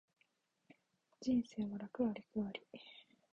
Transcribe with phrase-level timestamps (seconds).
[1.19, 2.59] 人生は楽あり苦あり